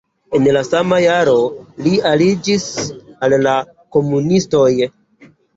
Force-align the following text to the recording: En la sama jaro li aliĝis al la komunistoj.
En 0.37 0.45
la 0.55 0.61
sama 0.67 0.97
jaro 1.03 1.35
li 1.87 1.93
aliĝis 2.13 2.65
al 3.27 3.39
la 3.45 3.55
komunistoj. 3.97 4.67